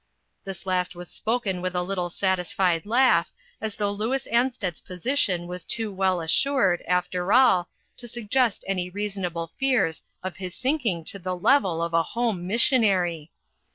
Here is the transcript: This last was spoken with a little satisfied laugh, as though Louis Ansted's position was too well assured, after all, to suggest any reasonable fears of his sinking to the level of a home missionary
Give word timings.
This 0.45 0.65
last 0.65 0.95
was 0.95 1.09
spoken 1.11 1.61
with 1.61 1.75
a 1.75 1.83
little 1.83 2.09
satisfied 2.09 2.87
laugh, 2.87 3.31
as 3.61 3.75
though 3.75 3.91
Louis 3.91 4.23
Ansted's 4.31 4.81
position 4.81 5.45
was 5.45 5.63
too 5.63 5.93
well 5.93 6.21
assured, 6.21 6.81
after 6.87 7.31
all, 7.31 7.69
to 7.97 8.07
suggest 8.07 8.63
any 8.67 8.89
reasonable 8.89 9.51
fears 9.59 10.01
of 10.23 10.37
his 10.37 10.55
sinking 10.55 11.03
to 11.05 11.19
the 11.19 11.35
level 11.37 11.83
of 11.83 11.93
a 11.93 12.01
home 12.01 12.47
missionary 12.47 13.29